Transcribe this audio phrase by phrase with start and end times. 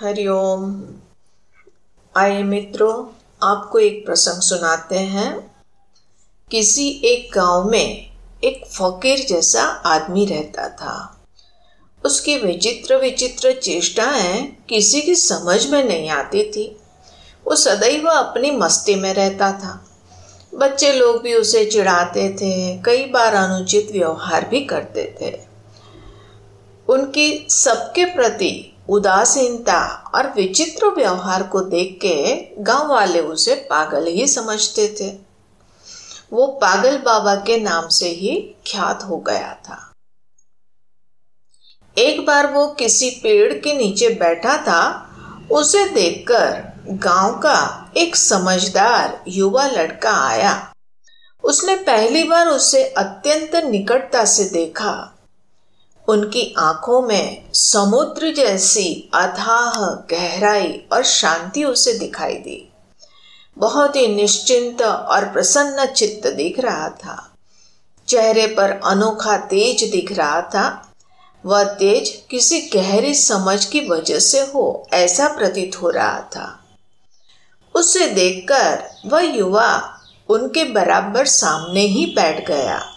[0.00, 0.84] हरिओम
[2.16, 3.06] आइए मित्रों,
[3.42, 5.56] आपको एक प्रसंग सुनाते हैं।
[6.50, 8.10] किसी एक गाँव में
[8.44, 11.24] एक फकीर जैसा आदमी रहता था।
[12.04, 16.76] उसकी विचित्र विचित्र चेष्टाएँ किसी की समझ में नहीं आती थी।
[17.46, 19.90] वो सदैव अपनी मस्ती में रहता था।
[20.54, 25.40] बच्चे लोग भी उसे चिढ़ाते थे, कई बार अनुचित व्यवहार भी करते थे।
[26.88, 34.26] उनकी सबके प्रति उदासीनता और विचित्र व्यवहार को देख के गाँव वाले उसे पागल ही
[34.26, 35.18] समझते थे।
[36.32, 39.92] वो पागल बाबा के नाम से ही ख्यात हो गया था।
[41.98, 45.10] एक बार वो किसी पेड़ के नीचे बैठा था,
[45.52, 50.74] उसे देखकर गाँव का एक समझदार युवा लड़का आया।
[51.44, 55.13] उसने पहली बार उसे अत्यंत निकटता से देखा।
[56.08, 62.72] उनकी आँखों में समुद्र जैसी अथाह गहराई और शांति उसे दिखाई दी।
[63.58, 67.30] बहुत ही निश्चिंत और प्रसन्न चित्त दिख रहा था।
[68.08, 70.92] चेहरे पर अनोखा तेज दिख रहा था।
[71.46, 76.60] वह तेज किसी गहरी समझ की वजह से हो, ऐसा प्रतीत हो रहा था।
[77.74, 82.92] उसे देखकर वह युवा उनके बराबर सामने ही बैठ गया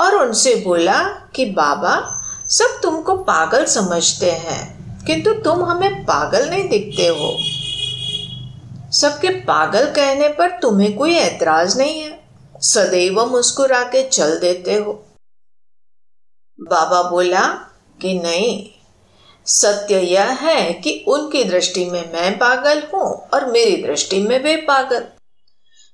[0.00, 2.14] और उनसे बोला कि, बाबा
[2.48, 7.32] सब तुमको पागल समझते हैं, किंतु तुम हमें पागल नहीं दिखते हो।
[8.92, 12.18] सबके पागल कहने पर तुम्हें कोई ऐतराज नहीं है,
[12.62, 14.92] सदैव मुस्कुरा के चल देते हो।
[16.58, 17.42] बाबा बोला
[18.00, 18.70] कि नहीं,
[19.46, 24.56] सत्य यह है कि उनकी दृष्टि में मैं पागल हूँ और मेरी दृष्टि में वे
[24.64, 25.04] पागल।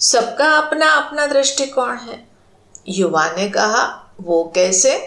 [0.00, 2.18] सबका अपना अपना दृष्टिकोण है।
[2.88, 3.82] युवा ने कहा,
[4.20, 4.98] वो कैसे?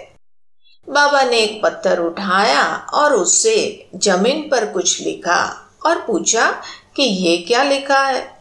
[0.89, 6.61] बाबा ने एक पत्थर उठाया और उससे ज़मीन पर कुछ लिखा और पूछा
[6.95, 8.37] कि ये क्या लिखा है।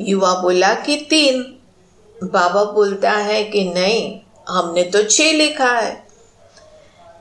[0.00, 1.42] युवा बोला कि तीन।
[2.24, 6.06] बाबा बोलता है कि नहीं, हमने तो छह लिखा है।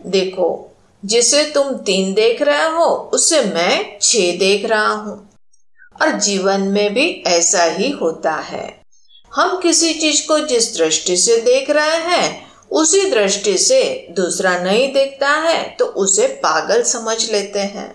[0.05, 5.29] देखो, जिसे तुम तीन देख रहे हो, उसे मैं छ देख रहा हूँ।
[6.01, 8.81] और जीवन में भी ऐसा ही होता है।
[9.35, 14.91] हम किसी चीज़ को जिस दृष्टि से देख रहे हैं उसी दृष्टि से दूसरा नहीं
[14.93, 17.93] देखता है तो उसे पागल समझ लेते हैं।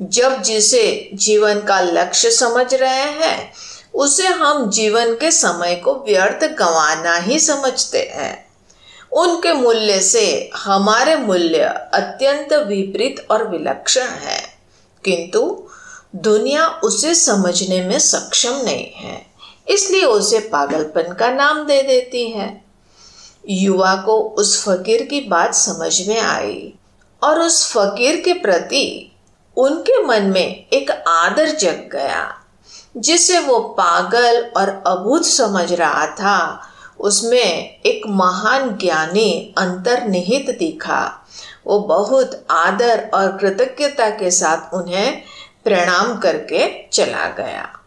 [0.00, 3.52] जब जिसे जीवन का लक्ष्य समझ रहे हैं,
[3.94, 8.34] उसे हम जीवन के समय को व्यर्थ गंवाना ही समझते हैं।
[9.12, 11.62] उनके मूल्य से हमारे मूल्य
[11.94, 14.40] अत्यंत विपरीत और विलक्षण है,
[15.04, 15.40] किंतु
[16.16, 19.20] दुनिया उसे समझने में सक्षम नहीं है,
[19.68, 22.50] इसलिए उसे पागलपन का नाम दे देती है।
[23.48, 26.74] युवा को उस फकीर की बात समझ में आई
[27.22, 29.12] और उस फकीर के प्रति
[29.56, 32.38] उनके मन में एक आदर जग गया।
[32.96, 36.68] जिसे वो पागल और अभूत समझ रहा था,
[37.00, 41.26] उसमें एक महान ज्ञानी अंतर्निहित दिखा।
[41.66, 45.22] वो बहुत आदर और कृतज्ञता के साथ उन्हें
[45.64, 47.78] प्रणाम करके चला गया।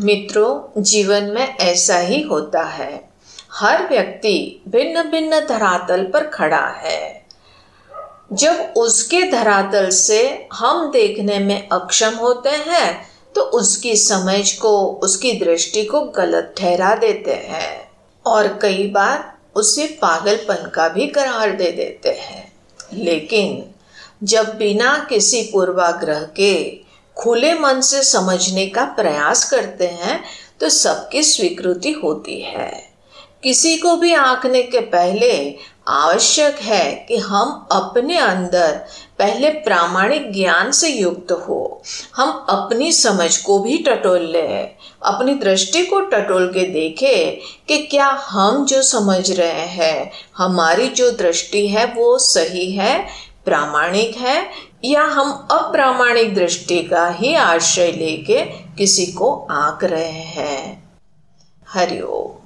[0.00, 3.08] मित्रों, जीवन में ऐसा ही होता है।
[3.52, 7.26] हर व्यक्ति भिन्न भिन्न धरातल पर खड़ा है।
[8.32, 15.32] जब उसके धरातल से हम देखने में अक्षम होते हैं तो उसकी समझ को, उसकी
[15.32, 17.90] दृष्टि को गलत ठहरा देते हैं
[18.26, 22.52] और कई बार उसे पागलपन का भी करार दे देते हैं।
[22.92, 23.64] लेकिन
[24.24, 26.80] जब बिना किसी पूर्वाग्रह के
[27.16, 30.22] खुले मन से समझने का प्रयास करते हैं
[30.60, 32.87] तो सबकी स्वीकृति होती है।
[33.42, 35.56] किसी को भी आंकने के पहले
[35.88, 38.84] आवश्यक है कि हम अपने अंदर
[39.18, 41.82] पहले प्रामाणिक ज्ञान से युक्त हो।
[42.16, 44.64] हम अपनी समझ को भी टटोल ले,
[45.02, 51.10] अपनी दृष्टि को टटोल के देखे कि क्या हम जो समझ रहे हैं, हमारी जो
[51.10, 53.08] दृष्टि है वो सही है,
[53.44, 54.50] प्रामाणिक है,
[54.84, 58.44] या हम अप्रामाणिक दृष्टि का ही आश्रय लेके
[58.78, 60.90] किसी को आंक रहे हैं।
[61.68, 62.37] हरिओम।